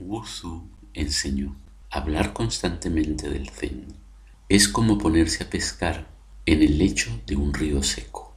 [0.00, 0.62] Wuzu
[0.94, 1.56] enseñó,
[1.90, 3.86] hablar constantemente del Zen
[4.48, 6.06] es como ponerse a pescar
[6.46, 8.27] en el lecho de un río seco.